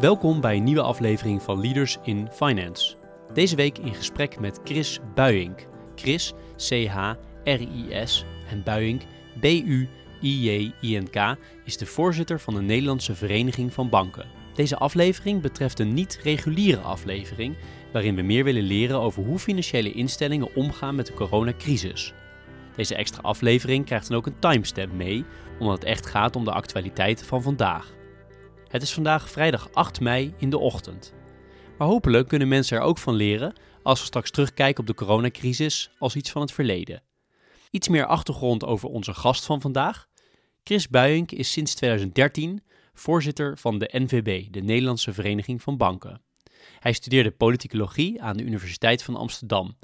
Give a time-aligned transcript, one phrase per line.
[0.00, 2.96] Welkom bij een nieuwe aflevering van Leaders in Finance.
[3.32, 5.66] Deze week in gesprek met Chris Buijink.
[5.94, 9.02] Chris, C-H-R-I-S en Buijink,
[9.40, 14.26] B-U-I-J-I-N-K, is de voorzitter van de Nederlandse Vereniging van Banken.
[14.54, 17.56] Deze aflevering betreft een niet-reguliere aflevering,
[17.92, 22.12] waarin we meer willen leren over hoe financiële instellingen omgaan met de coronacrisis.
[22.74, 25.24] Deze extra aflevering krijgt dan ook een timestamp mee,
[25.58, 27.94] omdat het echt gaat om de actualiteiten van vandaag.
[28.76, 31.14] Het is vandaag vrijdag 8 mei in de ochtend.
[31.78, 33.52] Maar hopelijk kunnen mensen er ook van leren
[33.82, 37.02] als we straks terugkijken op de coronacrisis als iets van het verleden.
[37.70, 40.06] Iets meer achtergrond over onze gast van vandaag.
[40.62, 42.62] Chris Buijink is sinds 2013
[42.94, 46.22] voorzitter van de NVB, de Nederlandse Vereniging van Banken.
[46.78, 49.76] Hij studeerde politicologie aan de Universiteit van Amsterdam.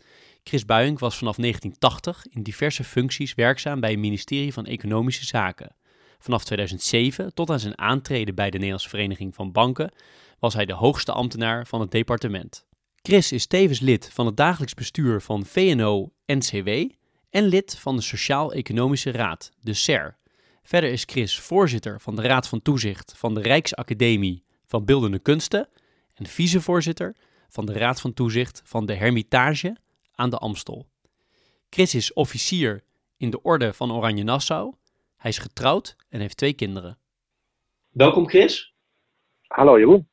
[0.45, 5.77] Chris Buijink was vanaf 1980 in diverse functies werkzaam bij het ministerie van Economische Zaken.
[6.23, 9.93] Vanaf 2007 tot aan zijn aantreden bij de Nederlandse Vereniging van Banken
[10.39, 12.67] was hij de hoogste ambtenaar van het departement.
[12.97, 16.69] Chris is tevens lid van het dagelijks bestuur van VNO-NCW
[17.31, 20.17] en lid van de Sociaal-Economische Raad, de SER.
[20.63, 25.69] Verder is Chris voorzitter van de Raad van Toezicht van de Rijksacademie van Beeldende Kunsten
[26.15, 27.17] en vicevoorzitter
[27.49, 29.77] van de Raad van Toezicht van de Hermitage
[30.15, 30.87] aan de Amstel.
[31.71, 32.83] Chris is officier
[33.17, 34.75] in de Orde van Oranje Nassau
[35.23, 36.99] hij is getrouwd en heeft twee kinderen.
[37.91, 38.75] Welkom Chris.
[39.47, 40.09] Hallo Jeroen.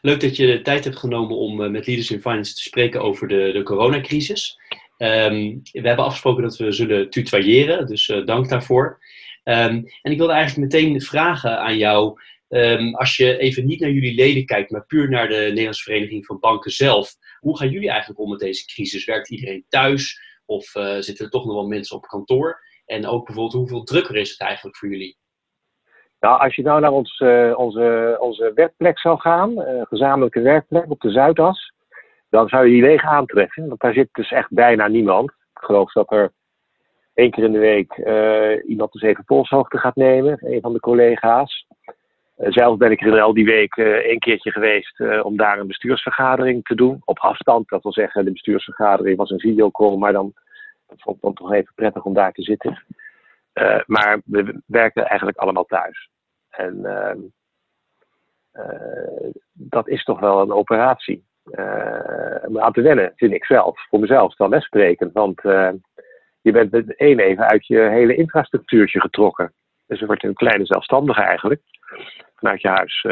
[0.00, 3.02] Leuk dat je de tijd hebt genomen om eh, met Leaders in Finance te spreken
[3.02, 4.58] over de, de coronacrisis.
[4.98, 8.98] Um, we hebben afgesproken dat we zullen tutoyeren, dus uh, dank daarvoor.
[9.44, 13.90] Um, en ik wilde eigenlijk meteen vragen aan jou, um, als je even niet naar
[13.90, 17.14] jullie leden kijkt, maar puur naar de Nederlandse Vereniging van Banken zelf.
[17.40, 19.04] Hoe gaan jullie eigenlijk om met deze crisis?
[19.04, 22.66] Werkt iedereen thuis of uh, zitten er toch nog wel mensen op kantoor?
[22.88, 25.16] En ook bijvoorbeeld hoeveel drukker is het eigenlijk voor jullie?
[26.20, 30.90] Nou, als je nou naar ons, uh, onze, onze werkplek zou gaan, uh, gezamenlijke werkplek
[30.90, 31.72] op de Zuidas,
[32.30, 33.68] dan zou je die leeg aantreffen.
[33.68, 35.30] Want daar zit dus echt bijna niemand.
[35.30, 36.32] Ik geloof dat er
[37.14, 40.80] één keer in de week uh, iemand dus even polshoogte gaat nemen, een van de
[40.80, 41.66] collega's.
[42.36, 46.74] zelf ben ik er al die week één keertje geweest om daar een bestuursvergadering te
[46.74, 47.02] doen.
[47.04, 50.34] Op afstand, dat wil zeggen, de bestuursvergadering was een videocall, maar dan
[50.88, 52.84] dat vond ik dan toch even prettig om daar te zitten.
[53.54, 56.10] Uh, maar we werken eigenlijk allemaal thuis.
[56.48, 57.14] En uh,
[58.52, 61.26] uh, dat is toch wel een operatie.
[62.46, 63.86] om aan te wennen, vind ik zelf.
[63.88, 65.10] Voor mezelf dan les spreken.
[65.12, 65.40] Want
[66.40, 69.52] je bent met één even uit je hele infrastructuurtje getrokken.
[69.86, 71.62] Dus je wordt een kleine zelfstandige eigenlijk.
[72.34, 73.06] Vanuit je huis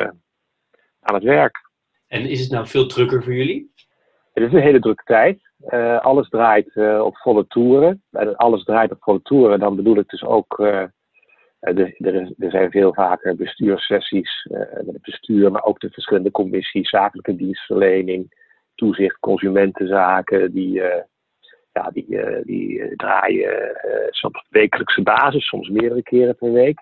[1.00, 1.70] aan het werk.
[2.06, 3.72] En is het nou veel drukker voor jullie?
[4.32, 5.45] Het is een hele drukke tijd.
[5.64, 8.02] Uh, alles draait uh, op volle toeren.
[8.10, 10.58] En alles draait op volle toeren, dan bedoel ik dus ook.
[10.58, 10.84] Uh,
[11.60, 11.96] er,
[12.38, 18.34] er, zijn veel vaker bestuurssessies met het bestuur, maar ook de verschillende commissies, zakelijke dienstverlening,
[18.74, 20.72] toezicht, consumentenzaken, die,
[21.72, 23.76] ja, die, die draaien
[24.10, 26.78] soms op wekelijkse basis, soms meerdere keren per week.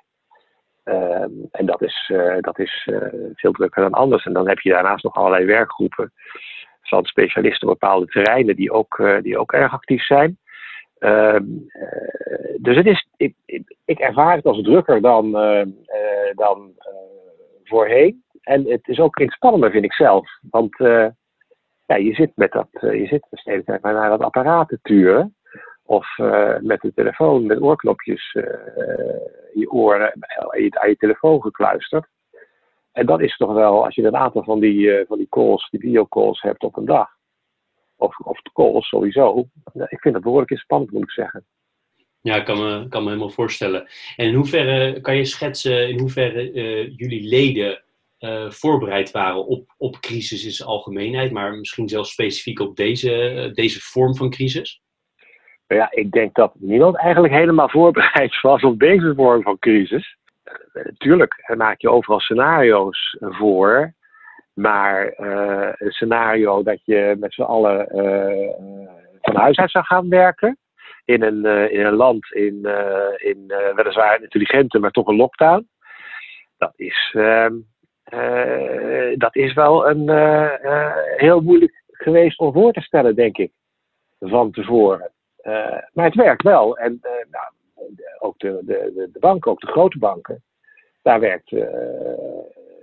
[0.82, 2.88] Ehm, en dat is, dat is
[3.34, 4.24] veel drukker dan anders.
[4.24, 6.12] En dan heb je daarnaast nog allerlei werkgroepen
[6.88, 10.38] van specialisten op bepaalde terreinen die ook, uh, die ook erg actief zijn.
[10.98, 11.38] Uh,
[12.56, 13.34] dus het is, ik,
[13.84, 15.62] ik, ervaar het als drukker dan, uh,
[16.34, 16.72] dan
[17.64, 18.22] voorheen.
[18.40, 20.28] En het is ook inspannender, vind ik zelf.
[20.50, 20.76] Want
[21.86, 25.36] ja, je zit met dat, je zit de hele maar naar dat apparaat te turen.
[25.82, 26.06] Of
[26.60, 28.32] met de telefoon, met oorknopjes
[29.52, 30.12] je oren
[30.70, 32.06] aan je telefoon gekluisterd.
[32.94, 35.68] En dat is toch wel, als je een aantal van die, uh, van die calls,
[35.70, 37.08] die videocalls hebt op een dag,
[37.96, 41.46] of, of calls sowieso, ik vind dat behoorlijk spannend, moet ik zeggen.
[42.20, 43.88] Ja, ik kan me, kan me helemaal voorstellen.
[44.16, 47.82] En in hoeverre kan je schetsen in hoeverre uh, jullie leden
[48.18, 53.50] uh, voorbereid waren op, op crisis in zijn algemeenheid, maar misschien zelfs specifiek op deze,
[53.54, 54.82] deze vorm van crisis?
[55.66, 60.16] Ja, ik denk dat niemand eigenlijk helemaal voorbereid was op deze vorm van crisis
[60.98, 63.94] tuurlijk maak je overal scenario's voor.
[64.54, 68.50] Maar uh, een scenario dat je met z'n allen uh,
[69.20, 70.58] van huis uit zou gaan werken.
[71.04, 72.54] In een, in een land in,
[73.16, 75.68] in weliswaar een intelligente, maar toch een lockdown.
[76.58, 77.54] Dat is, ehm,
[79.14, 80.08] dat is wel een,
[81.16, 83.52] heel moeilijk geweest om voor te stellen, denk ik.
[84.20, 85.12] Van tevoren.
[85.92, 86.78] maar het werkt wel.
[86.78, 87.00] En
[87.30, 87.44] nou,
[88.18, 90.42] ook de, de, de banken, ook de grote banken,
[91.02, 91.66] daar werkt uh,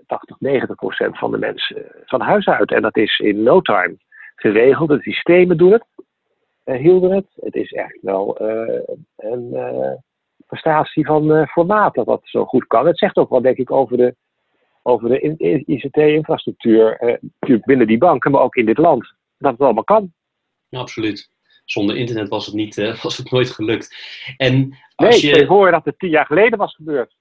[0.08, 2.72] 80, 90 procent van de mensen van huis uit.
[2.72, 3.98] En dat is in no time
[4.36, 4.90] geregeld.
[4.90, 5.86] De systemen doen het,
[6.64, 7.28] hielden het.
[7.36, 8.42] Het is echt wel
[9.16, 9.56] een
[10.48, 12.88] prestatie van formaat dat dat zo goed kan.
[12.88, 14.16] Het zegt ook wel, denk ik, over de
[14.84, 15.20] over de
[15.66, 16.98] ICT-infrastructuur,
[17.40, 19.14] natuurlijk binnen die banken, maar ook in dit land.
[19.38, 20.14] Dat het allemaal kan.
[20.70, 21.30] absoluut.
[21.66, 23.96] Zonder internet was het, niet, was het nooit gelukt.
[24.38, 25.42] En als nee, je...
[25.42, 27.16] ik hoor dat het tien jaar geleden was gebeurd.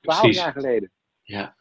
[0.00, 0.92] Twaalf jaar geleden.
[1.22, 1.56] Ja,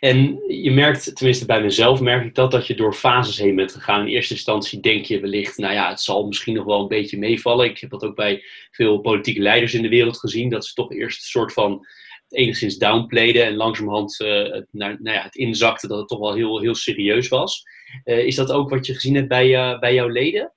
[0.00, 3.72] en je merkt, tenminste bij mezelf merk ik dat, dat je door fases heen bent
[3.72, 4.00] gegaan.
[4.00, 7.18] In eerste instantie denk je wellicht, nou ja, het zal misschien nog wel een beetje
[7.18, 7.66] meevallen.
[7.66, 10.92] Ik heb dat ook bij veel politieke leiders in de wereld gezien, dat ze toch
[10.92, 11.86] eerst een soort van
[12.28, 16.34] enigszins downplayden en langzamerhand uh, het, nou, nou ja, het inzakte dat het toch wel
[16.34, 17.62] heel, heel serieus was.
[18.04, 20.52] Uh, is dat ook wat je gezien hebt bij, bij jouw leden?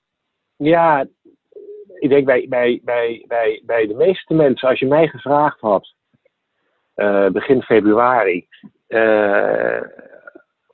[0.57, 1.07] Ja,
[1.99, 5.93] ik denk bij, bij, bij, bij, bij de meeste mensen, als je mij gevraagd had,
[7.31, 8.47] begin februari,
[8.87, 9.81] uh,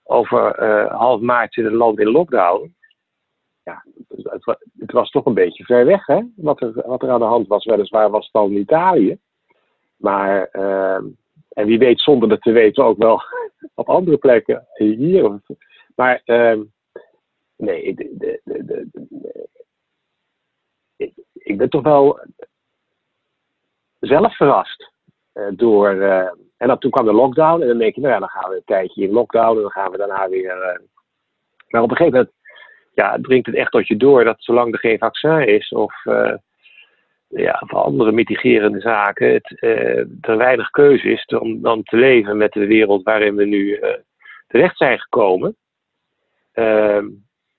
[0.03, 2.75] over uh, half maart zit het land in lockdown.
[3.63, 6.21] Ja, het, was, het, was toch een beetje ver weg, hè?
[6.35, 7.65] Wat er, wat er aan de hand was.
[7.65, 9.18] Weliswaar was het al in Italië.
[9.97, 10.45] Maar,
[11.50, 13.21] en wie weet zonder het te weten ook wel
[13.75, 15.41] op andere plekken hier.
[15.95, 16.21] Maar,
[17.57, 18.88] nee, de, de, de,
[21.53, 22.19] ik, ben toch wel
[24.00, 24.91] zelf verrast
[25.33, 25.89] uh, door
[26.57, 27.61] en dan, toen kwam de lockdown.
[27.61, 29.55] En dan denk je, nou ja, dan gaan we een tijdje in lockdown.
[29.55, 30.57] En dan gaan we daarna weer.
[30.57, 30.79] Uh...
[31.67, 32.35] Maar op een gegeven moment
[32.94, 35.94] ja, dringt het echt tot je door dat zolang er geen vaccin is of,
[37.27, 39.57] ja, of andere mitigerende zaken, het,
[40.21, 43.79] er weinig keuze is om dan te leven met de wereld waarin we nu
[44.47, 45.56] terecht zijn gekomen.
[46.51, 47.07] Ehm,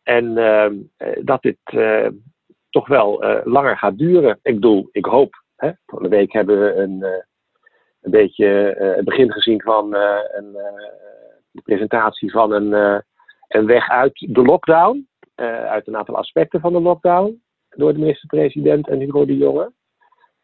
[0.02, 0.74] en ehm,
[1.22, 1.58] dat dit
[2.74, 4.38] toch wel langer gaat duren.
[4.42, 5.42] Ik bedoel, ik hoop.
[5.56, 7.24] Hè, de week hebben we een
[8.04, 10.82] een beetje eh, het begin gezien van eh, een, eh,
[11.50, 13.02] de presentatie van een,
[13.48, 15.08] een weg uit de lockdown.
[15.34, 17.42] uit een aantal aspecten van de lockdown.
[17.68, 19.72] Door de minister-president en Hugo de Jonge.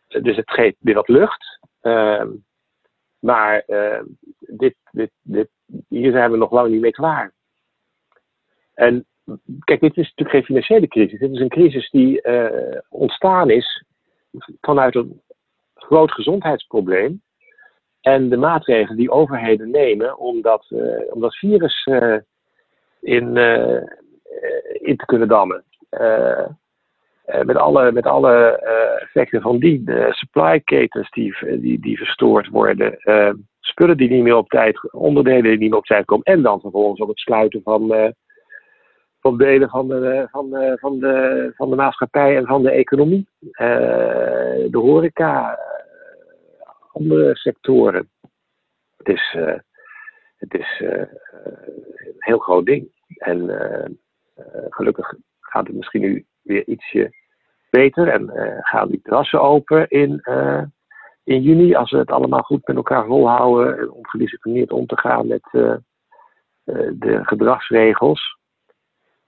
[0.09, 1.59] dus het geeft weer wat lucht.
[1.81, 2.29] Ehm,
[3.19, 3.65] maar
[4.38, 5.49] dit, dit, dit,
[5.88, 7.32] hier zijn we nog lang niet mee klaar.
[8.75, 9.06] En
[9.65, 11.19] kijk, dit is natuurlijk geen financiële crisis.
[11.19, 12.23] Dit is een crisis die
[12.88, 13.85] ontstaan is
[14.61, 15.21] vanuit een
[15.75, 17.23] groot gezondheidsprobleem.
[18.00, 22.17] En de maatregelen die overheden nemen om dat, uh, om dat virus uh,
[23.00, 23.37] in,
[24.73, 25.65] in te kunnen dammen.
[27.44, 28.59] met alle, met alle
[29.00, 32.99] effecten van die, de supply ketens die, die, die verstoord worden,
[33.61, 36.61] spullen die niet meer op tijd, onderdelen die niet meer op tijd komen, en dan
[36.61, 38.15] vervolgens ook het sluiten van,
[39.20, 43.28] van delen van de, van, van, de, van de maatschappij en van de economie.
[43.49, 45.58] de horeca,
[46.93, 48.08] andere sectoren.
[48.96, 49.58] Het is, uh,
[50.37, 52.88] het is een heel groot ding.
[53.17, 53.38] En
[54.69, 57.12] gelukkig gaat het misschien nu weer ietsje
[57.70, 58.08] beter.
[58.08, 58.31] En
[58.62, 60.22] gaan die terrassen open in,
[61.25, 61.75] in juni.
[61.75, 63.78] Als we het allemaal goed met elkaar volhouden.
[63.78, 65.49] En om gedisciplineerd om te gaan met
[66.99, 68.40] de gedragsregels.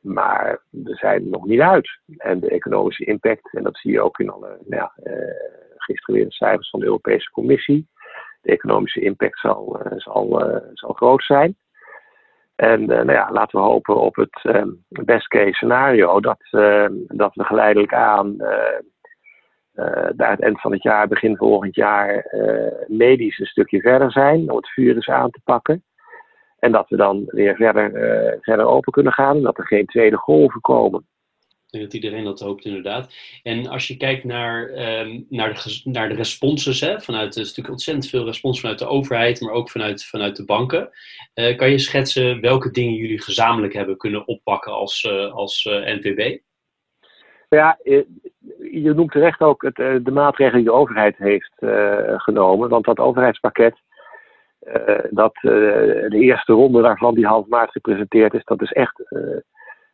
[0.02, 2.00] Maar we zijn nog niet uit.
[2.16, 4.92] En de economische impact, en dat zie je ook in alle nou ja,
[5.76, 7.88] gisteren weer de cijfers van de Europese Commissie.
[8.40, 11.56] De economische impact zal, uh, zal, uh, zal groot zijn.
[12.56, 14.42] En uh, nou ja, laten we hopen op het
[14.88, 16.40] best case scenario dat,
[17.06, 18.36] dat we geleidelijk aan
[20.16, 22.26] bij het eind van het jaar, begin volgend jaar,
[22.86, 25.84] medisch een stukje verder zijn om het virus aan te pakken.
[26.62, 27.90] En dat we dan weer verder,
[28.40, 31.06] verder open kunnen gaan en dat er geen tweede golven komen.
[31.72, 33.14] Ik denk dat iedereen dat hoopt, inderdaad.
[33.42, 37.46] En als je kijkt naar, ehm, naar, de, naar de responses, hè, vanuit, er is
[37.46, 40.90] natuurlijk ontzettend veel respons vanuit de overheid, maar ook vanuit, vanuit de banken.
[41.34, 46.18] Uh, kan je schetsen welke dingen jullie gezamenlijk hebben kunnen oppakken als, uh, als uh,
[46.18, 46.38] eh?
[47.48, 47.78] Ja,
[48.72, 51.54] je noemt terecht ook het, de maatregelen die de overheid heeft
[52.16, 52.68] genomen.
[52.68, 53.74] Want dat overheidspakket,
[55.10, 59.02] dat de eerste ronde daarvan, die half maart gepresenteerd is, dat is echt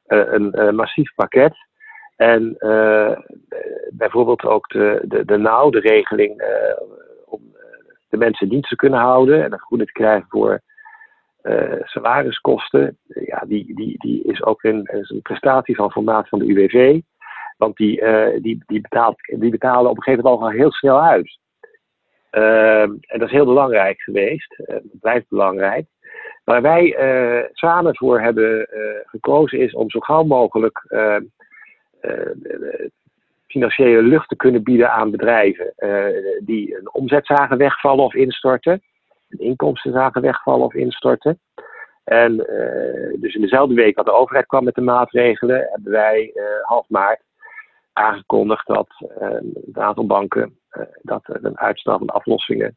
[0.07, 1.55] een, een massief pakket.
[2.17, 2.57] En
[3.91, 6.43] bijvoorbeeld ook de, de, de de regeling
[7.25, 7.61] om eh,
[8.09, 10.61] de mensen dienst te kunnen houden en een vergoeding te krijgen voor
[11.83, 12.99] salariskosten.
[13.07, 17.01] ja, die, die, die is ook een, een prestatie van formaat van de UWV.
[17.57, 18.05] Want die,
[18.41, 21.39] die, die, betaalt, die betalen op een gegeven moment al heel snel uit.
[22.31, 24.57] Ehm, en dat is heel belangrijk geweest.
[24.67, 25.87] dat blijft belangrijk.
[26.45, 26.97] Waar wij
[27.53, 28.69] samen voor hebben
[29.07, 30.85] gekozen is om zo gauw mogelijk
[32.01, 32.31] eh,
[33.47, 36.07] financiële lucht te kunnen bieden aan bedrijven eh,
[36.45, 38.83] die een omzet zagen wegvallen of instorten,
[39.29, 41.41] een inkomsten zagen wegvallen of instorten.
[42.05, 46.33] En eh, dus in dezelfde week dat de overheid kwam met de maatregelen, hebben wij
[46.63, 47.23] half maart
[47.93, 50.58] aangekondigd dat een aantal banken
[51.03, 52.77] dat een uitstel van aflossingen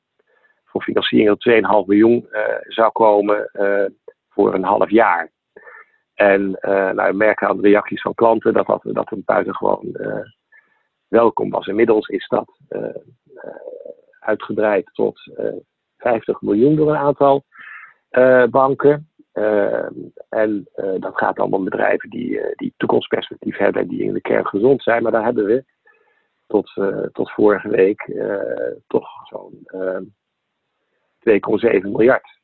[0.65, 2.29] voor financiering dat 2,5 miljoen
[2.67, 3.51] zou komen
[4.29, 5.31] voor een half jaar.
[6.13, 6.51] En
[6.95, 9.97] nou, we merken aan de reacties van klanten dat dat, dat een buitengewoon
[11.07, 11.67] welkom was.
[11.67, 12.57] Inmiddels is dat
[14.19, 15.31] uitgebreid tot
[15.97, 17.43] 50 miljoen door een aantal
[18.49, 19.09] banken.
[20.29, 20.69] en
[20.99, 24.83] dat gaat allemaal om bedrijven die, die toekomstperspectief hebben en die in de kern gezond
[24.83, 25.03] zijn.
[25.03, 25.63] Maar daar hebben we
[26.51, 28.37] tot, uh, tot vorige week uh,
[28.87, 29.97] toch zo'n uh,
[31.19, 32.39] 2,7 miljard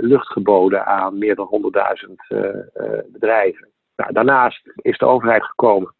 [0.00, 1.72] lucht geboden aan meer dan
[2.06, 2.12] 100.000
[3.06, 3.68] bedrijven.
[3.96, 5.94] Nou, daarnaast is de overheid gekomen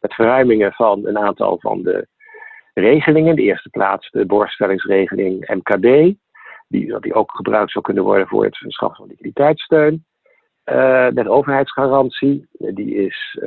[0.00, 2.06] met verruimingen van een aantal van de
[2.74, 3.36] regelingen.
[3.36, 6.14] De eerste plaats de borststellingsregeling MKB,
[6.68, 10.04] die, die ook gebruikt zou kunnen worden voor het verschaffen van liquiditeitssteun.
[11.14, 13.38] met overheidsgarantie, die is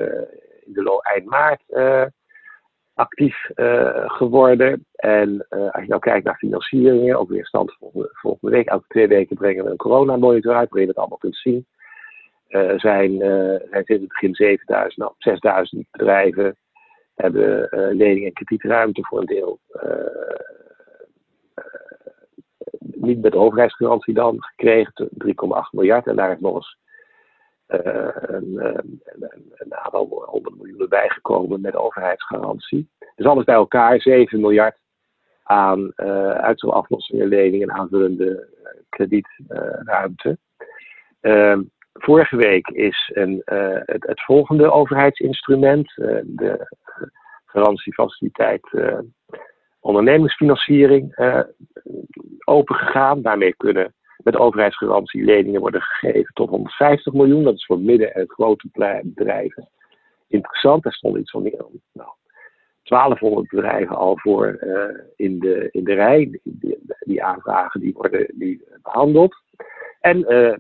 [0.66, 1.64] in de eind maart
[2.94, 4.86] actief uh, geworden.
[4.96, 8.68] En uh, als je nou kijkt naar financieringen, ook weer stand volgende, volgende week.
[8.68, 11.66] Elke twee weken brengen we een coronamonitor uit, waarin je dat allemaal kunt zien.
[12.50, 13.18] Uh, zijn,
[13.70, 16.56] zijn sinds het begin 7000, nou, 6000 bedrijven
[17.16, 17.68] hebben
[17.98, 19.60] lening- en kredietruimte voor een deel
[23.02, 26.08] niet met overheidsgarantie dan gekregen, 3,8 miljard.
[26.08, 26.78] En daar is nog eens
[27.72, 29.02] een, een,
[29.54, 32.90] een, aantal miljoen bijgekomen met overheidsgarantie.
[33.16, 34.78] Dus alles bij elkaar 7 miljard
[35.44, 36.50] aan uh,
[37.08, 38.48] leningen en aanvullende
[38.90, 40.38] kredietruimte.
[41.22, 41.60] Uh,
[41.94, 43.42] vorige week is een,
[43.86, 45.94] het, het, volgende overheidsinstrument,
[46.26, 46.76] de
[47.46, 48.70] garantiefaciliteit
[49.80, 51.16] ondernemingsfinanciering,
[52.46, 53.22] opengegaan.
[53.22, 57.44] Daarmee kunnen met overheidsgarantie leningen worden gegeven tot 150 miljoen.
[57.44, 58.68] Dat is voor midden- en grote
[59.04, 59.70] bedrijven
[60.32, 60.84] interessant.
[60.84, 62.10] Daar stond iets van meer nou,
[62.84, 66.40] 1200 bedrijven al voor uh, in, de, in de rij.
[66.44, 69.36] Die, die, aanvragen die worden die behandeld.
[70.00, 70.54] En uh,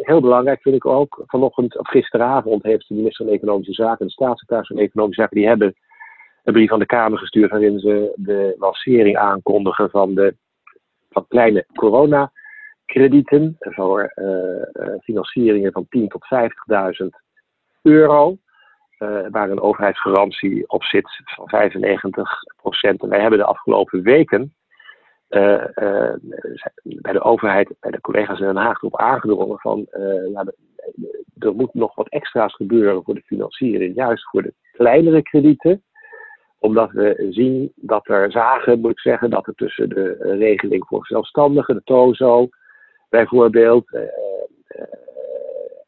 [0.00, 4.06] heel belangrijk vind ik ook, vanochtend of gisteravond heeft de minister van Economische Zaken en
[4.06, 5.74] de staatssecretaris van Economische Zaken, die hebben
[6.44, 10.34] een brief aan de Kamer gestuurd waarin ze de lancering aankondigen van de
[11.10, 12.32] van kleine corona
[12.92, 16.24] kredieten voor uh, financieringen van 10 tot
[17.02, 17.06] 50.000
[17.82, 18.36] euro.
[18.98, 23.02] Uh, waar een overheidsgarantie op zit van 95 procent.
[23.02, 24.54] En wij hebben de afgelopen weken
[26.82, 29.86] bij de overheid, bij de collega's in Den Haag erop aangedrongen van
[30.32, 30.44] ja,
[31.38, 35.82] er moet nog wat extra's gebeuren voor de financiering, juist voor de kleinere kredieten
[36.62, 41.06] omdat we zien dat er zagen, moet ik zeggen, dat er tussen de regeling voor
[41.06, 42.48] zelfstandigen, de TOZO,
[43.12, 43.92] bijvoorbeeld.
[43.92, 44.02] Eh,
[44.66, 44.84] eh,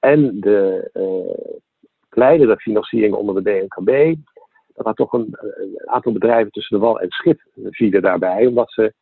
[0.00, 1.58] en de eh,
[2.08, 4.14] kleinere financiering onder de BNKB.
[4.74, 5.36] Dat had toch een,
[5.84, 7.40] aantal bedrijven tussen de wal en schip
[7.70, 8.92] vielen daarbij, omdat ze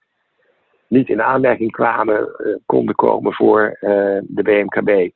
[0.86, 2.28] niet in aanmerking kwamen,
[2.66, 5.10] konden komen voor de BMKB.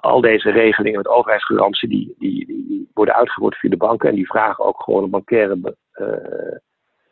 [0.00, 4.28] al deze regelingen met overheidsgarantie, die, die, die, worden uitgevoerd via de banken en die
[4.28, 5.76] vragen ook gewoon een bankaire be,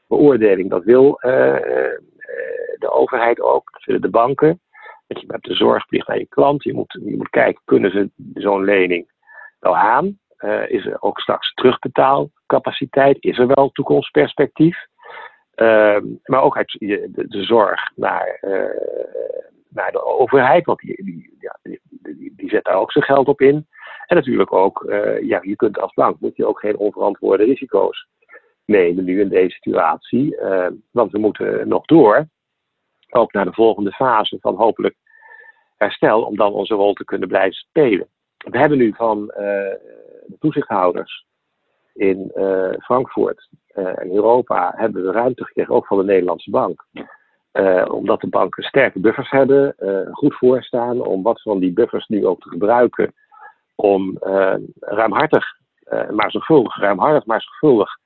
[0.07, 0.71] beoordeling.
[0.71, 1.21] Dat wil
[2.79, 4.61] de overheid ook, dat de banken.
[5.07, 6.63] Je hebt de zorgplicht aan je klant.
[6.63, 9.11] Je moet, je moet kijken, kunnen ze zo'n lening
[9.61, 10.19] wel aan?
[10.39, 13.17] Uh, is er ook straks terugbetaalcapaciteit?
[13.21, 14.87] Is er wel toekomstperspectief?
[15.57, 18.51] Uh, maar ook uit de, de zorg naar, uh,
[19.69, 21.81] naar de overheid, want die, die, ja, die,
[22.37, 23.67] die, zet daar ook zijn geld op in.
[24.07, 24.85] En natuurlijk ook,
[25.23, 28.07] ja, je kunt als bank moet je ook geen onverantwoorde risico's
[28.69, 30.37] nemen nu in deze situatie.
[30.91, 32.29] want we moeten nog door
[33.11, 34.97] ook naar de volgende fase van hopelijk
[35.77, 38.09] herstel, om dan onze rol te kunnen blijven spelen.
[38.37, 39.37] We hebben nu van uh,
[40.27, 41.27] de toezichthouders
[41.95, 46.85] in uh, Frankfurt en Europa hebben we ruimte gekregen, ook van de Nederlandse bank.
[47.91, 49.75] omdat de banken sterke buffers hebben,
[50.13, 53.15] goed voorstaan, om wat van die buffers nu ook te gebruiken
[53.75, 54.19] om
[54.81, 55.45] ruimhartig,
[56.11, 57.99] maar zorgvuldig, ruimhartig, maar zorgvuldig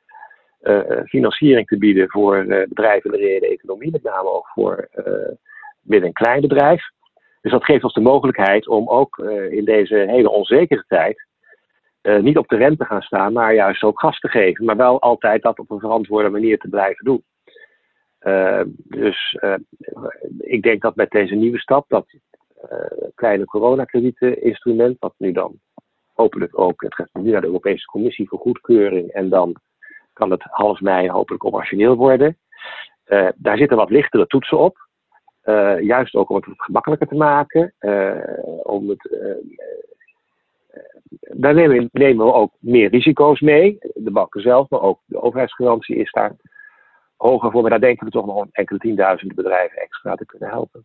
[1.05, 5.05] financiering te bieden voor uh, bedrijven in de reële economie, met name ook voor uh,
[5.81, 6.91] midden- en kleinbedrijf.
[7.41, 9.19] Dus dat geeft ons de mogelijkheid om ook
[9.51, 11.27] in deze hele onzekere tijd
[12.03, 14.65] niet op de rente te gaan staan, maar juist ook gas te geven.
[14.65, 17.23] Maar wel altijd dat op een verantwoorde manier te blijven doen.
[18.77, 19.39] dus
[20.39, 22.07] ik denk dat met deze nieuwe stap, dat
[23.15, 25.61] kleine coronakredieteninstrument, wat nu dan
[26.13, 29.57] hopelijk ook, het gaat nu naar de Europese Commissie voor goedkeuring en dan
[30.13, 32.39] kan het half mei hopelijk operationeel worden.
[33.07, 34.77] Uh, daar zitten wat lichtere toetsen op.
[35.45, 37.75] Uh, juist ook om het gemakkelijker te maken.
[37.81, 38.17] Uh,
[38.63, 39.11] om het,
[41.21, 43.79] daar nemen, we ook meer risico's mee.
[43.95, 46.33] De banken zelf, maar ook de overheidsgarantie is daar
[47.17, 50.85] hoger voor, maar daar denken we toch nog enkele tienduizenden bedrijven extra te kunnen helpen.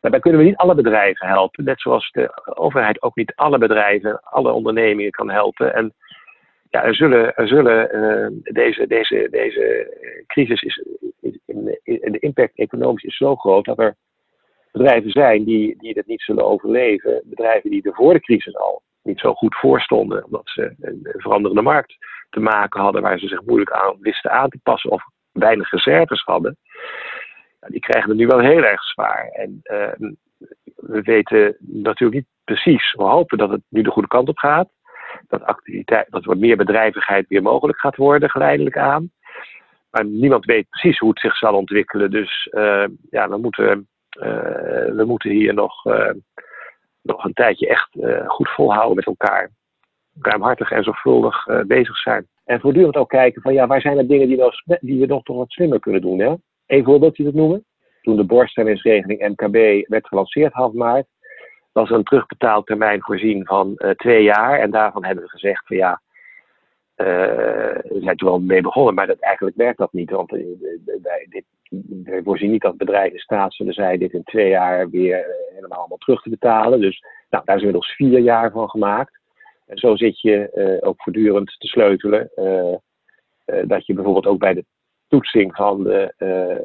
[0.00, 4.20] Daarbij kunnen we niet alle bedrijven helpen, net zoals de overheid ook niet alle bedrijven,
[4.22, 5.74] alle ondernemingen kan helpen.
[5.74, 5.94] En
[6.74, 10.82] ja, er zullen, er zullen uh, deze, deze, deze crisis is,
[11.86, 13.96] de impact economisch is zo groot dat er
[14.72, 17.22] bedrijven zijn die, die het niet zullen overleven.
[17.24, 21.14] Bedrijven die er voor de crisis al niet zo goed voor stonden, omdat ze een,
[21.16, 21.96] veranderende markt
[22.30, 26.22] te maken hadden waar ze zich moeilijk aan wisten aan te passen of weinig reserves
[26.22, 26.56] hadden.
[27.60, 29.28] Ja, die krijgen het nu wel heel erg zwaar.
[29.32, 30.08] En uh,
[30.76, 32.92] we weten natuurlijk niet precies.
[32.92, 34.68] We hopen dat het nu de goede kant op gaat.
[35.28, 39.10] Dat, activiteit, dat er meer bedrijvigheid weer mogelijk gaat worden, geleidelijk aan.
[39.90, 42.10] Maar niemand weet precies hoe het zich zal ontwikkelen.
[42.10, 43.88] Dus uh, ja, we moeten,
[44.96, 46.10] we moeten hier nog, uh,
[47.02, 47.88] nog een tijdje echt
[48.26, 49.50] goed volhouden met elkaar.
[50.20, 52.26] Ruimhartig en zorgvuldig bezig zijn.
[52.44, 55.50] En voortdurend ook kijken van ja, waar zijn er dingen die, we nog toch wat
[55.50, 56.18] slimmer kunnen doen.
[56.18, 56.82] Hè?
[56.82, 57.64] Voorbeeldje te noemen.
[58.02, 61.06] Toen de borststellingsregeling MKB werd gelanceerd half maart,
[61.74, 64.58] was een terugbetaaltermijn voorzien van twee jaar.
[64.60, 66.00] En daarvan hebben we gezegd van ja,
[66.96, 67.06] uh,
[67.82, 70.10] we zijn toen wel mee begonnen, maar dat, eigenlijk werkt dat niet.
[70.10, 70.44] Want uh,
[71.02, 71.42] wij,
[72.24, 75.98] voorzien niet dat bedrijven in staat zullen zijn dit in twee jaar weer helemaal allemaal
[75.98, 76.80] terug te betalen.
[76.80, 79.18] Dus nou, daar is inmiddels vier jaar van gemaakt.
[79.66, 82.30] En zo zit je ook voortdurend te sleutelen.
[83.66, 84.64] dat je bijvoorbeeld ook bij de
[85.08, 86.14] toetsing van de,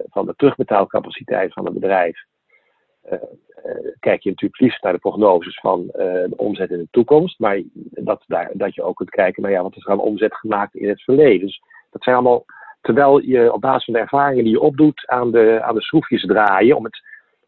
[0.10, 2.39] van de terugbetaalcapaciteit van een bedrijf eh, eh,
[4.00, 7.40] kijk je natuurlijk liefst naar de prognoses van eh, de omzet in de toekomst.
[7.40, 10.36] Maar dat, daar, dat je ook kunt kijken naar ja, wat is er aan omzet
[10.36, 11.48] gemaakt in het verleden.
[11.48, 12.46] Dus dat zijn allemaal,
[12.82, 16.26] terwijl je op basis van de ervaringen die je opdoet aan de, aan de schroefjes
[16.26, 17.02] draaien, om, het,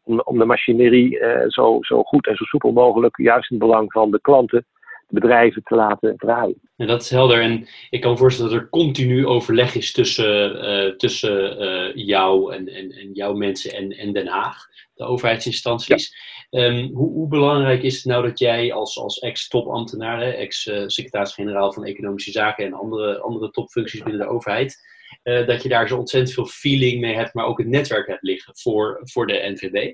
[0.03, 4.11] om, de machinerie zo, zo goed en zo soepel mogelijk, juist in het belang van
[4.11, 4.65] de klanten,
[5.07, 6.61] bedrijven te laten draaien.
[6.81, 7.41] En dat is helder.
[7.41, 12.53] En ik kan me voorstellen dat er continu overleg is tussen, uh, tussen uh, jou
[12.53, 16.15] en, en, en, jouw mensen en, en Den Haag, de overheidsinstanties.
[16.49, 22.31] Um, hoe, hoe, belangrijk is het nou dat jij als, als ex-topambtenaar, ex-secretaris-generaal van Economische
[22.31, 24.77] Zaken en andere, andere topfuncties binnen de overheid,
[25.23, 28.23] uh, dat je daar zo ontzettend veel feeling mee hebt, maar ook het netwerk hebt
[28.23, 29.93] liggen voor, voor de NVB?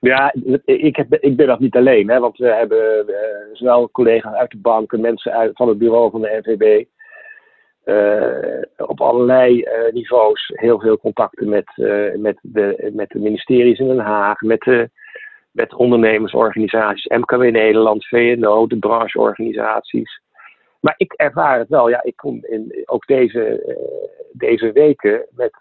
[0.00, 0.34] Ja,
[0.64, 3.16] ik, heb, ik ben dat niet alleen, hè, want we hebben uh,
[3.52, 6.84] zowel collega's uit de banken, mensen uit, van het bureau van de NVB,
[7.84, 11.72] uh, op allerlei uh, niveaus heel veel contacten met,
[12.16, 14.90] met, de, met de ministeries in Den Haag, met de,
[15.50, 20.20] met ondernemersorganisaties, MKW Nederland, VNO, de brancheorganisaties.
[20.80, 23.74] Maar ik ervaar het wel, ja, ik kom in, ook deze,
[24.32, 25.56] deze weken met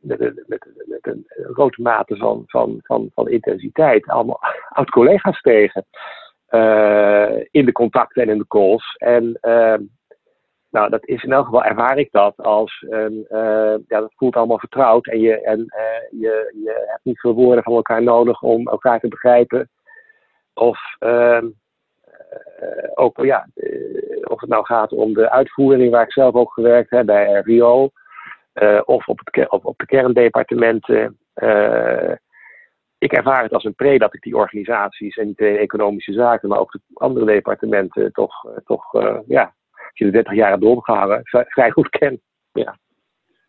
[0.00, 0.66] met, een, met,
[1.00, 5.86] een grote mate van, van, van, van intensiteit allemaal oud-collega's tegen.
[6.50, 8.94] Uh, in de contacten en in de calls.
[8.96, 9.74] En uh,
[10.70, 15.06] nou, dat is in elk geval, ervaar ik dat als, ja, dat voelt allemaal vertrouwd.
[15.06, 15.58] En, je, en
[16.10, 19.70] je, je hebt niet veel woorden van elkaar nodig om elkaar te begrijpen.
[20.54, 21.46] Of ehm,
[22.94, 23.48] ook, ja,
[24.24, 27.90] of het nou gaat om de uitvoering waar ik zelf ook gewerkt heb bij RVO.
[28.54, 31.18] Uh, of op, het, op, de kerndepartementen.
[31.34, 32.12] Uh,
[32.98, 36.58] ik ervaar het als een pre dat ik die organisaties en die economische zaken, maar
[36.58, 38.92] ook de andere departementen toch, uh, toch
[39.26, 42.20] ja, als je de 30 jaar hebt vrij goed ken.
[42.52, 42.78] Ja.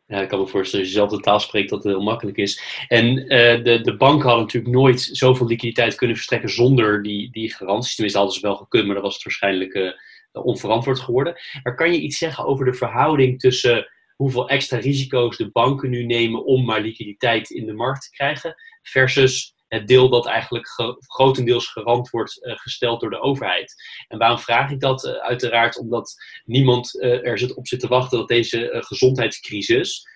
[0.08, 2.38] Ja, ik kan me voorstellen, als je zelf de taal spreekt, dat het heel makkelijk
[2.38, 2.86] is.
[2.88, 7.96] En de, de banken hadden natuurlijk nooit zoveel liquiditeit kunnen verstrekken zonder die, die garanties.
[7.96, 9.96] Tenminste, hadden ze wel gekund, maar dat was het waarschijnlijk
[10.32, 11.36] onverantwoord geworden.
[11.63, 16.06] Maar kan je iets zeggen over de verhouding tussen hoeveel extra risico's de banken nu
[16.06, 20.67] nemen om maar liquiditeit in de markt te krijgen, versus het deel dat eigenlijk
[21.08, 23.73] grotendeels garant wordt uh, gesteld door de overheid.
[24.08, 25.06] En waarom vraag ik dat?
[25.06, 30.13] Uh, uiteraard omdat niemand uh, er zit op zit te wachten dat deze gezondheidscrisis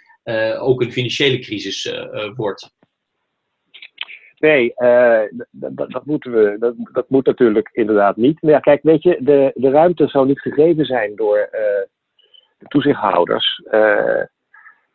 [0.59, 1.93] ook een financiële crisis
[2.35, 2.73] wordt.
[4.39, 4.73] Nee,
[5.51, 8.41] dat, dat, moeten we, dat, dat moet natuurlijk inderdaad niet.
[8.41, 11.49] Maar ja, kijk, weet je, de, de ruimte zou niet gegeven zijn door
[12.60, 13.62] de toezichthouders.
[13.72, 14.24] Uh,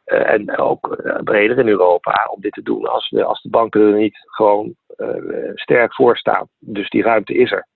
[0.05, 3.81] en ook uh, breder in Europa om dit te doen als, de, als de banken
[3.81, 4.75] er niet gewoon
[5.55, 6.49] sterk voor staan.
[6.59, 7.67] Dus die ruimte is er.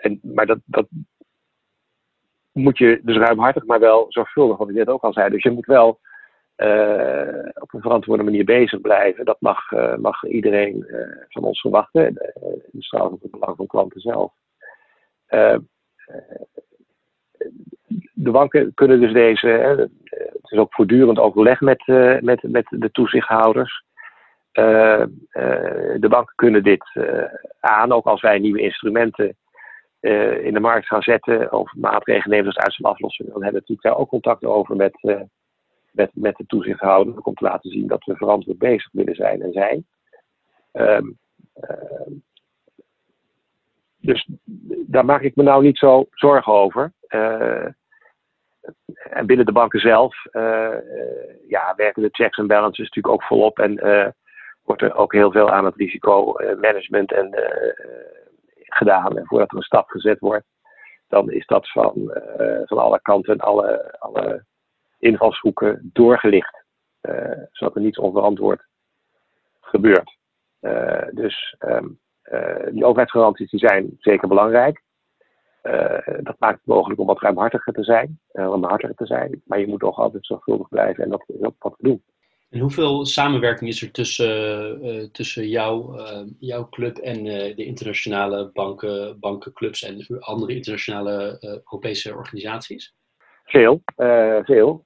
[0.00, 0.86] en, maar dat, dat
[2.52, 5.30] moet je dus ruimhartig, maar wel zorgvuldig, wat ik net ook al zei.
[5.30, 5.88] Dus je moet wel
[7.54, 9.24] op een verantwoorde manier bezig blijven.
[9.24, 10.86] Dat mag, mag iedereen
[11.28, 12.06] van ons verwachten.
[12.06, 12.14] in
[12.70, 14.32] de straal het belang van klanten zelf
[18.12, 22.90] de banken kunnen dus deze, het is ook voortdurend overleg met, uh, met, met de
[22.90, 23.84] toezichthouders.
[24.52, 25.00] Uh,
[25.32, 26.84] uh, de banken kunnen dit
[27.60, 29.36] aan, ook als wij nieuwe instrumenten
[30.42, 33.96] in de markt gaan zetten of maatregelen nemen als uitstapaflossing, dan hebben we natuurlijk daar
[33.96, 35.26] ook contact over met,
[35.90, 37.20] met, met de toezichthouder.
[37.20, 39.86] Om te laten zien dat we verantwoord bezig willen zijn en zijn.
[40.72, 41.18] Um,
[44.00, 44.28] dus
[44.86, 46.92] daar maak ik me nou niet zo zorgen over.
[47.08, 47.66] Uh,
[49.10, 50.76] en binnen de banken zelf uh,
[51.48, 53.58] ja, werken de checks en balances natuurlijk ook volop.
[53.58, 54.08] En uh,
[54.62, 57.34] wordt er ook heel veel aan het risicomanagement en,
[58.54, 59.18] gedaan.
[59.18, 60.46] En voordat er een stap gezet wordt,
[61.08, 61.92] dan is dat van,
[62.64, 64.44] van alle kanten en alle, alle
[64.98, 66.64] invalshoeken doorgelicht.
[67.50, 68.62] zodat er niets onverantwoord
[69.60, 70.16] gebeurt.
[71.10, 72.00] dus um,
[72.70, 74.82] die overheidsgaranties die zijn zeker belangrijk.
[75.62, 79.42] Uh, dat maakt het mogelijk om wat ruimhartiger te zijn, ruimhartiger te zijn.
[79.44, 82.02] Maar je moet toch altijd zorgvuldig blijven en dat is ook wat we doen.
[82.50, 86.00] En hoeveel samenwerking is er tussen, uh, tussen jou,
[86.38, 92.94] jouw club en de internationale banken, bankenclubs en andere internationale Europese organisaties?
[93.44, 93.82] Veel,
[94.44, 94.82] veel.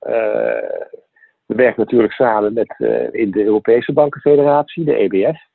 [1.46, 2.74] we werken natuurlijk samen met
[3.12, 5.52] in de Europese Bankenfederatie, de EBF.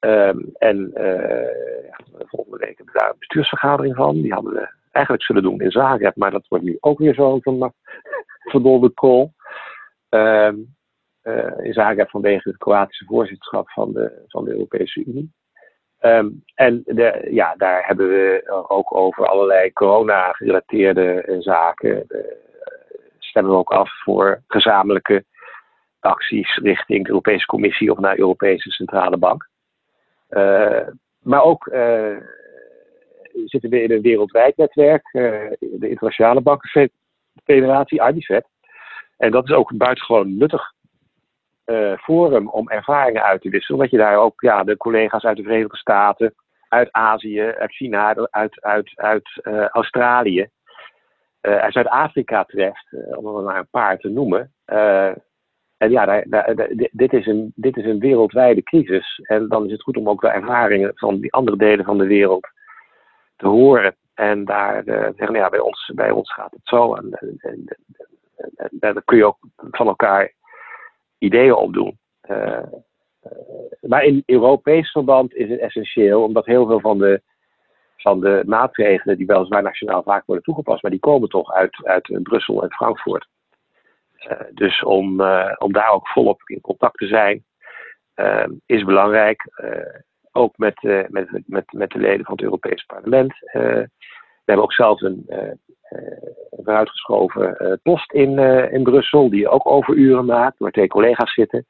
[0.00, 4.14] Um, en uh, ja, volgende week hebben we daar een bestuursvergadering van.
[4.14, 7.42] Die hadden we eigenlijk zullen doen in Zagreb, maar dat wordt nu ook weer zo'n
[7.42, 7.72] van,
[8.50, 8.92] verdolde
[10.10, 10.52] uh,
[11.62, 15.32] in Zagreb vanwege het Kroatische voorzitterschap van de, van de Europese Unie.
[16.00, 22.04] Um, en de, ja, daar hebben we ook over allerlei corona-gerelateerde zaken.
[22.06, 22.46] De,
[23.18, 25.24] stemmen we ook af voor gezamenlijke
[26.00, 29.48] acties richting de Europese Commissie of naar de Europese Centrale Bank.
[30.30, 30.86] Uh,
[31.18, 32.16] maar ook uh,
[33.44, 38.46] zitten we in een wereldwijd netwerk, uh, de Internationale Bankenfederatie, IBFED.
[39.16, 40.76] En dat is ook een buitengewoon nuttig
[41.98, 43.80] forum om ervaringen uit te wisselen.
[43.80, 46.34] Omdat je daar ook ja, de collega's uit de Verenigde Staten,
[46.68, 49.28] uit Azië, uit China, uit, uit, uit
[49.72, 50.48] Australië,
[51.40, 52.86] uit Zuid-Afrika treft,
[53.16, 54.52] om er maar een paar te noemen.
[55.78, 56.24] En ja,
[56.90, 59.20] dit, is een, dit is een wereldwijde crisis.
[59.22, 62.06] En dan is het goed om ook de ervaringen van die andere delen van de
[62.06, 62.48] wereld
[63.36, 63.96] te horen.
[64.14, 66.94] En daar uh, zeggen, nou ja, bij ons, bij ons gaat het zo.
[66.94, 67.64] En, en,
[68.56, 70.32] en, daar kun je ook van elkaar
[71.18, 71.98] ideeën opdoen.
[72.30, 72.62] Uh,
[73.80, 77.22] maar in Europees verband is het essentieel, omdat heel veel van de,
[77.96, 82.22] van de maatregelen die weliswaar nationaal vaak worden toegepast, maar die komen toch uit, uit
[82.22, 83.28] Brussel en Frankfurt.
[84.18, 87.44] Eh, dus om, eh, om daar ook volop in contact te zijn,
[88.14, 89.56] eh, is belangrijk.
[90.32, 93.38] ook met, met, met, met de leden van het Europees Parlement.
[93.52, 93.88] we
[94.44, 95.26] hebben ook zelf een
[96.50, 98.38] vooruitgeschoven post in,
[98.72, 101.66] in Brussel, die ook overuren maakt, waar twee collega's zitten.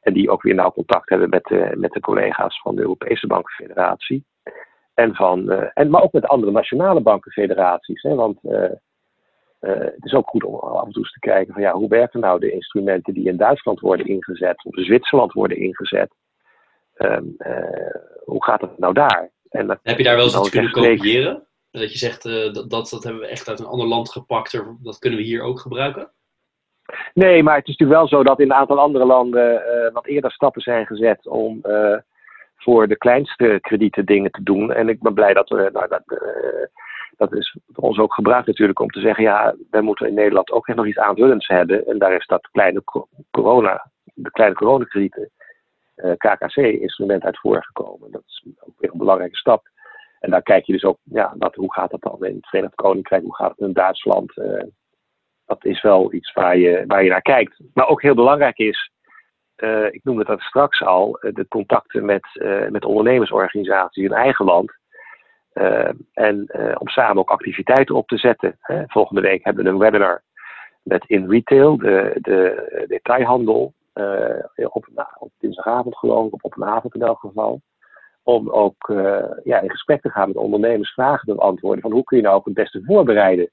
[0.00, 3.26] En die ook weer nauw contact hebben met, de, met de collega's van de Europese
[3.26, 4.24] Bankenfederatie.
[4.94, 8.02] En van, en, maar ook met andere nationale bankenfederaties.
[8.02, 8.38] Hè, want
[9.60, 12.20] het is ook goed om af en toe eens te kijken van ja, hoe werken
[12.20, 16.14] nou de instrumenten die in Duitsland worden ingezet, of in Zwitserland worden ingezet.
[16.98, 17.56] Um, uh,
[18.24, 19.30] hoe gaat het nou daar?
[19.48, 21.46] En dat, Heb je daar wel eens iets kunnen kopiëren?
[21.70, 24.62] Dat je zegt, uh, dat, dat, dat hebben we echt uit een ander land gepakt,
[24.82, 26.10] dat kunnen we hier ook gebruiken?
[27.14, 30.32] Nee, maar het is natuurlijk wel zo dat in een aantal andere landen wat eerder
[30.32, 31.60] stappen zijn gezet om
[32.56, 34.72] voor de kleinste kredieten dingen te doen.
[34.72, 36.02] En ik ben blij dat we, nou, dat,
[37.16, 40.50] dat is voor ons ook gebruikt natuurlijk om te zeggen, ja, wij moeten in Nederland
[40.50, 41.86] ook echt nog iets aanvullends hebben.
[41.86, 42.82] En daar is dat kleine
[43.30, 45.30] corona, de kleine coronakredieten,
[45.94, 48.10] eh, KKC-instrument uit voorgekomen.
[48.10, 49.68] Dat is ook weer een belangrijke stap.
[50.20, 52.74] En daar kijk je dus ook, ja, wat, hoe gaat dat dan in het Verenigd
[52.74, 54.36] Koninkrijk, hoe gaat het in Duitsland?
[54.36, 54.62] Uh,
[55.46, 57.60] dat is wel iets waar je, waar je naar kijkt.
[57.74, 58.90] Maar ook heel belangrijk is,
[59.56, 62.26] uh, ik noemde dat straks al, de contacten met,
[62.70, 64.72] met ondernemersorganisaties in eigen land.
[65.60, 68.58] Uh, en uh, om samen ook activiteiten op te zetten.
[68.86, 70.22] Volgende week hebben we een webinar
[70.82, 73.72] met In Retail, de, de detailhandel.
[73.94, 77.60] Uh, op, nou, op dinsdagavond geloof ik, op, een avond in elk geval.
[78.22, 78.92] Om ook
[79.44, 82.36] ja, in gesprek te gaan met ondernemers, vragen te beantwoorden van hoe kun je nou
[82.36, 83.50] ook het beste voorbereiden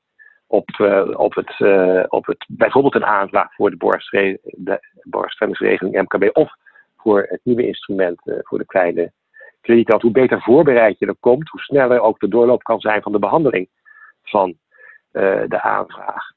[0.48, 0.70] op,
[1.16, 1.62] op, het,
[2.10, 6.54] op het, bijvoorbeeld een aanvraag voor de, borgstellingsregeling MKB of
[6.98, 9.12] voor het nieuwe instrument voor de kleine
[9.64, 13.12] krediet hoe beter voorbereid je er komt, hoe sneller ook de doorloop kan zijn van
[13.12, 13.70] de behandeling
[14.24, 14.50] van
[15.12, 16.32] uh, de aanvraag.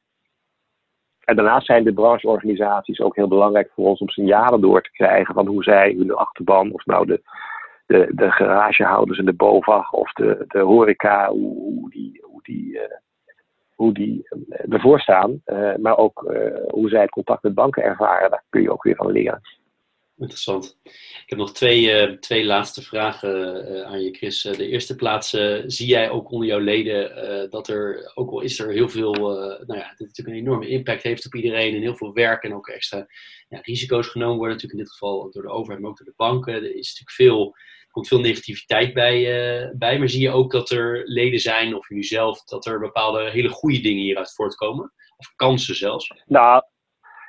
[1.24, 5.34] En daarnaast zijn de brancheorganisaties ook heel belangrijk voor ons om signalen door te krijgen
[5.34, 7.22] van hoe zij hun achterban, of nou de,
[7.86, 12.80] de, de garagehouders en de BOVAG of de, de horeca, hoe, die, hoe die,
[13.74, 15.42] hoe die uh, ervoor staan.
[15.76, 16.34] maar ook
[16.68, 19.40] hoe zij het contact met banken ervaren, daar kun je ook weer van leren.
[20.18, 20.78] Interessant.
[20.84, 24.44] Ik heb nog twee, uh, twee laatste vragen uh, aan je, Chris.
[24.44, 25.30] Uh, de eerste plaats,
[25.66, 29.12] zie jij ook onder jouw leden dat er, ook al is er heel veel,
[29.66, 32.54] nou ja, dit natuurlijk een enorme impact heeft op iedereen en heel veel werk en
[32.54, 33.06] ook extra
[33.48, 36.12] ja, risico's genomen worden, natuurlijk in dit geval door de overheid, maar ook door de
[36.16, 36.54] banken.
[36.54, 37.54] Er is natuurlijk veel,
[37.90, 39.22] komt veel negativiteit bij,
[39.78, 43.30] bij, maar zie je ook dat er leden zijn, of jullie zelf, dat er bepaalde
[43.30, 44.92] hele goede dingen hieruit voortkomen?
[45.16, 46.12] Of kansen zelfs?
[46.26, 46.62] Nou,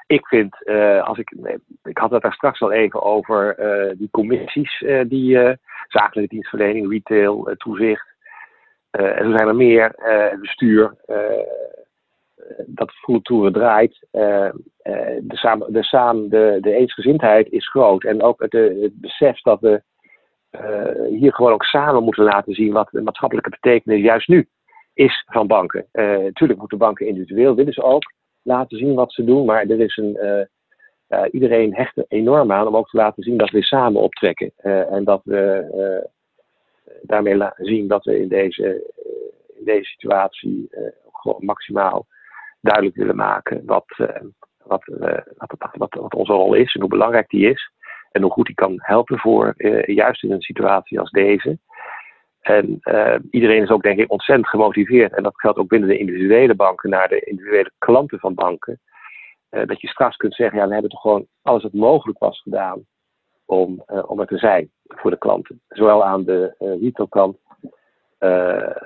[0.07, 1.35] ik vind, uh, als ik,
[1.83, 6.91] ik had het daar straks al even over uh, die commissies, uh, die zakelijke dienstverlening,
[6.91, 8.15] retail, toezicht.
[8.91, 10.95] en zo zijn er meer, het bestuur,
[12.65, 14.07] dat voertoeren draait.
[14.11, 18.03] de, samen, de, samen, de, de eensgezindheid is groot.
[18.03, 19.81] En ook het, het besef dat we
[21.09, 24.47] hier gewoon ook samen moeten laten zien wat de maatschappelijke betekenis juist nu
[24.93, 25.85] is van banken.
[25.91, 28.15] natuurlijk moeten banken individueel, willen ze ook
[28.47, 29.45] laten zien wat ze doen.
[29.45, 30.17] Maar er is een,
[31.09, 34.51] uh, iedereen hecht er enorm aan om ook te laten zien dat we samen optrekken.
[34.63, 36.09] Uh, en dat we
[37.01, 38.93] daarmee zien dat we in deze,
[39.57, 40.69] in deze situatie
[41.39, 42.05] maximaal
[42.61, 43.85] duidelijk willen maken wat,
[44.63, 44.83] wat,
[45.37, 47.71] wat, wat, wat, onze rol is en hoe belangrijk die is.
[48.11, 49.53] En hoe goed die kan helpen voor
[49.85, 51.59] juist in een situatie als deze.
[52.47, 55.15] En uh, iedereen is ook denk ik ontzettend gemotiveerd.
[55.15, 58.79] En dat geldt ook binnen de individuele banken naar de individuele klanten van banken.
[59.51, 62.41] Uh, dat je straks kunt zeggen, ja, we hebben toch gewoon alles wat mogelijk was
[62.41, 62.85] gedaan
[63.45, 65.61] om, uh, om er te zijn voor de klanten.
[65.69, 67.37] Zowel aan de retailkant,
[68.19, 68.79] waar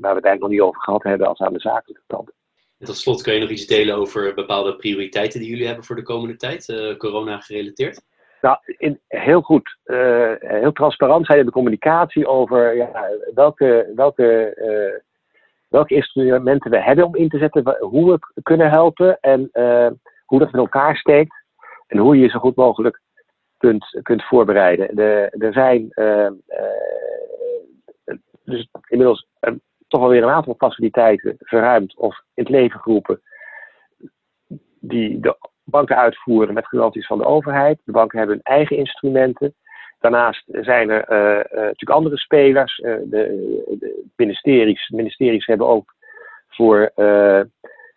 [0.00, 2.30] we het eigenlijk nog niet over gehad hebben, als aan de zakelijke kant.
[2.78, 5.96] En tot slot kun je nog iets delen over bepaalde prioriteiten die jullie hebben voor
[5.96, 8.02] de komende tijd, corona gerelateerd?
[8.40, 9.78] Nou, in, heel goed.
[9.84, 15.00] Uh, heel transparant zijn in de communicatie over ja, welke, welke, uh,
[15.68, 19.90] welke instrumenten we hebben om in te zetten, hoe we kunnen helpen en uh,
[20.24, 21.44] hoe dat met elkaar steekt
[21.86, 23.00] en hoe je je zo goed mogelijk
[23.56, 24.96] kunt, kunt voorbereiden.
[24.96, 25.92] De, er zijn
[28.44, 29.26] dus inmiddels
[29.88, 33.20] toch alweer een aantal faciliteiten verruimd of in het leven geroepen
[34.80, 35.36] die de
[35.70, 37.80] banken uitvoeren met garanties van de overheid.
[37.84, 39.54] De banken hebben hun eigen instrumenten.
[40.00, 42.78] Daarnaast zijn er uh, uh, natuurlijk andere spelers.
[42.78, 43.08] Uh, de,
[43.78, 45.94] de, ministeries, ministeries hebben ook
[46.48, 46.92] voor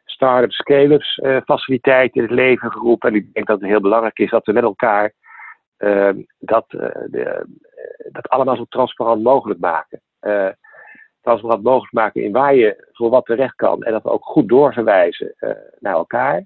[0.06, 3.10] start-ups, scale-ups faciliteiten in het leven geroepen.
[3.10, 5.14] En ik denk dat het heel belangrijk is dat we met elkaar
[6.40, 7.46] dat, de,
[8.12, 10.02] dat allemaal zo transparant mogelijk maken.
[11.22, 13.84] transparant mogelijk maken in waar je voor wat terecht kan.
[13.84, 15.36] En dat we ook goed doorverwijzen
[15.80, 16.46] naar elkaar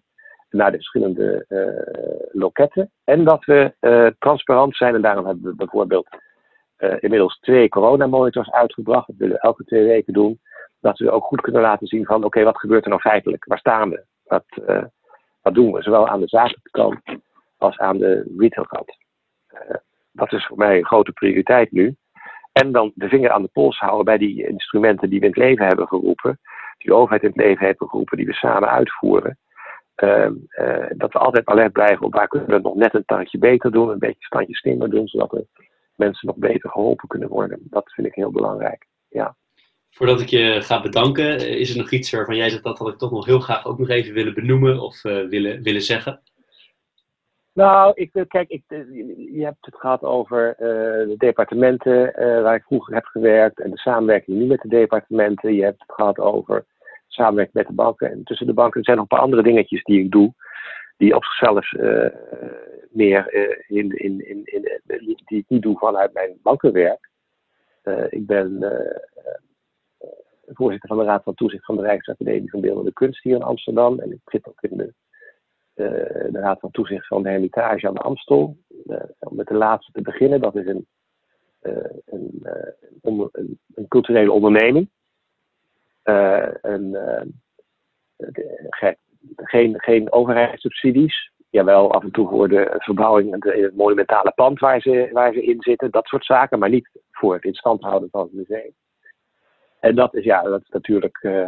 [0.50, 2.92] naar de verschillende uh, loketten.
[3.04, 4.96] En dat we uh, transparant zijn.
[4.96, 6.08] En daarom hebben we bijvoorbeeld
[6.78, 9.08] uh, inmiddels twee coronamonitors uitgebracht.
[9.08, 10.40] Dat willen we elke twee weken doen.
[10.80, 13.46] Dat we ook goed kunnen laten zien van oké, wat gebeurt er nou feitelijk?
[13.46, 14.06] Waar staan we?
[14.24, 14.46] Wat,
[15.42, 15.82] wat doen we?
[15.82, 17.00] Zowel aan de zakelijke kant
[17.58, 18.98] als aan de retailkant.
[20.12, 21.96] dat is voor mij een grote prioriteit nu.
[22.52, 25.42] En dan de vinger aan de pols houden bij die instrumenten die we in het
[25.42, 26.40] leven hebben geroepen.
[26.78, 29.38] Die de overheid in het leven heeft geroepen, die we samen uitvoeren.
[30.04, 30.30] Uh,
[30.60, 33.38] uh, dat we altijd alert blijven op waar kunnen we het nog net een tandje
[33.38, 35.48] beter doen, een beetje standje slimmer doen, zodat de
[35.96, 37.60] mensen nog beter geholpen kunnen worden.
[37.64, 38.88] Dat vind ik heel belangrijk.
[39.10, 39.36] Ja.
[39.90, 42.88] Voordat ik je ga bedanken, eh, is er nog iets waarvan jij zegt dat had
[42.88, 46.22] ik toch nog heel graag ook nog even willen benoemen of uh, willen, willen zeggen?
[47.54, 50.68] Nou, ik, kijk, ik, je hebt het gehad over uh,
[51.08, 55.54] de departementen waar ik vroeger heb gewerkt en de samenwerking nu met de departementen.
[55.54, 56.66] Je hebt het gehad over
[57.16, 58.80] samenwerking met de banken en tussen de banken.
[58.80, 60.34] Er zijn nog een paar andere dingetjes die ik doe,
[60.98, 62.08] die op zichzelf uh,
[62.90, 64.82] meer uh, in, in, in, in,
[65.26, 67.10] die ik niet doe vanuit mijn bankenwerk.
[68.10, 68.60] Ik ben
[70.46, 74.00] voorzitter van de Raad van Toezicht van de Rijksacademie van Beeldende Kunst hier in Amsterdam.
[74.00, 74.94] En ik zit ook in de,
[76.32, 78.58] de Raad van Toezicht van de Hermitage aan de Amstel.
[79.20, 80.88] om met de laatste te beginnen, dat is een,
[82.06, 83.30] een,
[83.74, 84.90] een culturele onderneming.
[86.06, 86.98] Uh, een,
[88.20, 88.92] uh,
[89.36, 91.32] geen, geen overheidssubsidies.
[91.50, 95.44] Jawel, af en toe voor de verbouwing in het monumentale pand waar ze, waar ze
[95.44, 95.92] in zitten.
[95.92, 98.74] Dat soort zaken, maar niet voor het in stand houden van het museum.
[99.80, 101.48] En dat is, ja, dat is natuurlijk uh,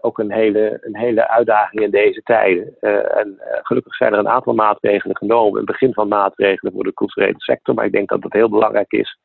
[0.00, 2.80] ook een hele, een hele uitdaging in deze tijden.
[3.10, 5.58] En gelukkig zijn er een aantal maatregelen genomen.
[5.58, 7.74] Een begin van maatregelen voor de culturele sector.
[7.74, 9.18] Maar ik denk dat het heel belangrijk is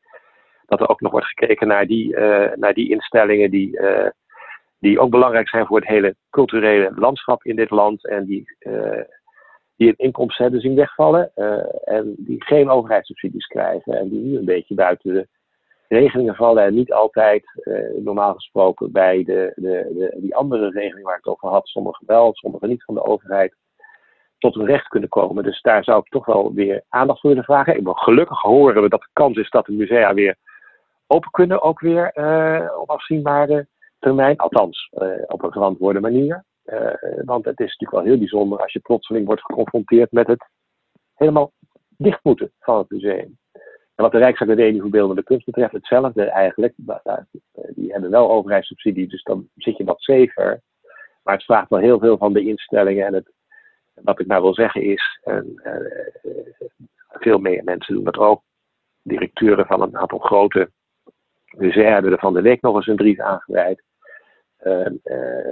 [0.66, 2.18] dat er ook nog wordt gekeken naar die,
[2.54, 3.80] naar die instellingen die
[4.84, 9.00] die ook belangrijk zijn voor het hele culturele landschap in dit land en die, uh,
[9.76, 14.36] die een inkomsten hebben zien wegvallen uh, en die geen overheidssubsidies krijgen en die nu
[14.36, 15.28] een beetje buiten de
[15.88, 21.04] regelingen vallen en niet altijd uh, normaal gesproken bij de, de, de, die andere regelingen
[21.04, 23.54] waar ik het over had, sommige wel, sommige niet van de overheid.
[24.38, 25.44] tot hun recht kunnen komen.
[25.44, 27.76] Dus daar zou ik toch wel weer aandacht voor willen vragen.
[27.76, 30.36] Ik wil gelukkig horen we dat de kans is dat de musea weer
[31.06, 32.12] open kunnen, ook weer
[32.78, 33.66] op afzienbare
[34.04, 34.36] termijn.
[34.36, 36.44] Althans, uh, op een verantwoorde manier.
[36.64, 40.48] Uh, want het is natuurlijk wel heel bijzonder als je plotseling wordt geconfronteerd met het
[41.14, 41.52] helemaal
[41.96, 43.38] dicht moeten van het museum.
[43.94, 46.74] En wat de Rijksacademie voor Beeldende Kunst betreft, hetzelfde eigenlijk.
[47.68, 50.60] Die hebben wel overheidssubsidie, dus dan zit je wat safer.
[51.22, 53.06] Maar het vraagt wel heel veel van de instellingen.
[53.06, 53.32] En het,
[53.94, 55.62] wat ik nou wil zeggen is, en,
[57.08, 58.42] veel meer mensen doen dat ook.
[59.02, 60.70] Directeuren van een aantal grote
[61.56, 63.82] musea hebben er van de week nog eens een brief aangeweid.
[64.64, 64.86] Uh,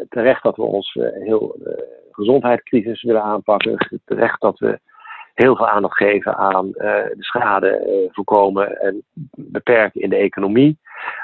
[0.08, 1.56] terecht dat we ons heel
[2.10, 4.00] gezondheidscrisis willen aanpakken.
[4.04, 4.80] Terecht dat we
[5.34, 9.02] heel veel aandacht geven aan uh, de schade voorkomen en
[9.36, 10.78] beperken in de economie.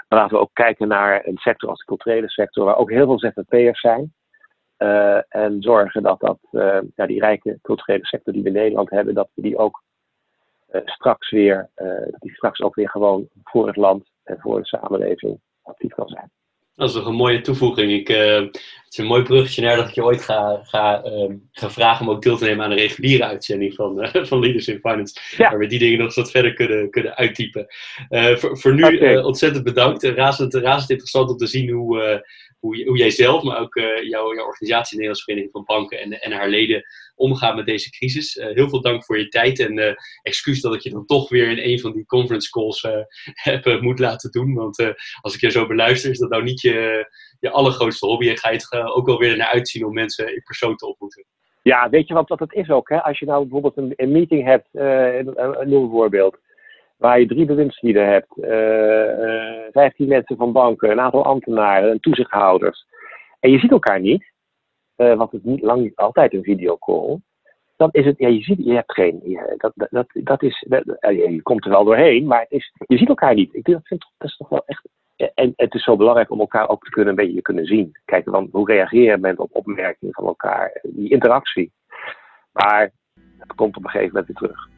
[0.09, 3.07] Maar laten we ook kijken naar een sector als de culturele sector, waar ook heel
[3.07, 4.12] veel ZZP'ers zijn.
[5.29, 6.38] En zorgen dat, dat
[6.94, 9.83] ja, die rijke culturele sector die we in Nederland hebben, dat we die ook
[10.85, 11.70] straks weer,
[12.18, 16.31] die straks ook weer gewoon voor het land en voor de samenleving actief kan zijn.
[16.79, 17.93] Dat is nog een mooie toevoeging.
[17.93, 21.03] Ik, uh, het is een mooi bruggetje naar dat ik je ooit ga, ga,
[21.53, 24.69] ga vragen om ook deel te nemen aan de reguliere uitzending van, uh, van Leaders
[24.69, 25.21] in Finance.
[25.37, 25.51] Ja.
[25.51, 27.67] Waar we die dingen nog wat verder kunnen, kunnen uittypen.
[28.09, 29.17] voor, voor nu okay.
[29.17, 30.03] ontzettend bedankt.
[30.05, 32.23] razend, razend interessant om te zien hoe,
[32.59, 36.21] hoe, hoe jij zelf, maar ook jouw, jouw organisatie, de Nederlandse Vereniging van Banken en,
[36.21, 38.35] en haar leden, omgaan met deze crisis.
[38.35, 41.71] heel veel dank voor je tijd en excuus dat ik je dan toch weer in
[41.71, 42.83] een van die conference calls
[43.49, 44.55] heb moet laten doen.
[44.55, 47.07] Want als ik je zo beluister, is dat nou niet je
[47.40, 48.29] je, allergrootste hobby.
[48.29, 51.25] En ga je het ook wel weer naar uitzien om mensen in persoon te ontmoeten.
[51.62, 52.88] Ja, weet je wat, wat het is ook?
[52.88, 53.03] Hè?
[53.03, 56.38] Als je nou bijvoorbeeld een, een meeting hebt, uh, een, een nieuw voorbeeld,
[56.98, 58.34] waar je drie bewindslieden hebt,
[59.72, 62.87] vijftien uh, mensen van banken, een aantal ambtenaren en toezichthouders,
[63.40, 64.32] en je ziet elkaar niet,
[64.96, 67.18] uh, want het is niet lang niet altijd een videocall,
[67.76, 70.66] dan is het, ja, je ziet, je hebt geen, dat, dat, dat is,
[71.00, 73.54] je komt er wel doorheen, maar het is, je ziet elkaar niet.
[73.54, 74.88] Ik denk, dat, vind, is toch wel echt
[75.34, 77.92] en het is zo belangrijk om elkaar ook te kunnen, een beetje kunnen zien.
[78.04, 81.72] Kijken, van, hoe reageer je bent op opmerkingen van elkaar, die interactie.
[82.52, 82.92] Maar
[83.38, 84.78] het komt op een gegeven moment weer terug.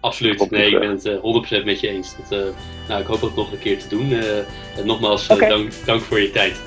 [0.00, 2.16] Absoluut, nee, ik ben het uh, 100% met je eens.
[2.16, 2.46] Dat, uh,
[2.88, 4.10] nou, ik hoop dat nog een keer te doen.
[4.10, 5.48] Uh, en nogmaals, okay.
[5.48, 6.60] dank, dank voor je tijd.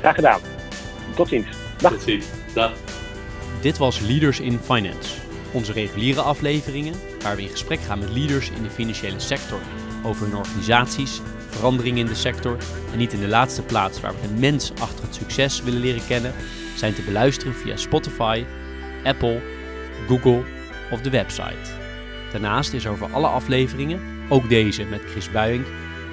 [0.00, 0.40] Graag gedaan.
[1.14, 1.46] Tot ziens.
[1.78, 1.92] Dag.
[1.92, 2.26] Tot ziens.
[2.54, 2.72] Dag.
[3.60, 5.14] Dit was Leaders in Finance.
[5.52, 9.60] Onze reguliere afleveringen, waar we in gesprek gaan met leaders in de financiële sector
[10.04, 11.20] over hun organisaties
[11.58, 12.56] veranderingen in de sector
[12.92, 16.06] en niet in de laatste plaats waar we de mens achter het succes willen leren
[16.06, 16.34] kennen,
[16.76, 18.44] zijn te beluisteren via Spotify,
[19.04, 19.40] Apple,
[20.08, 20.42] Google
[20.90, 21.77] of de website.
[22.32, 25.66] Daarnaast is over alle afleveringen, ook deze met Chris Buijink,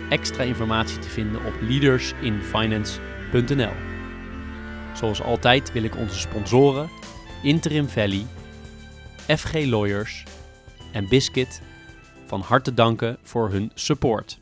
[0.10, 3.74] extra informatie te vinden op leadersinfinance.nl.
[4.94, 6.90] Zoals altijd wil ik onze sponsoren
[7.44, 8.26] Interim Valley,
[9.28, 10.24] FG Lawyers
[10.92, 11.62] en Biscuit
[12.26, 14.40] van harte danken voor hun support.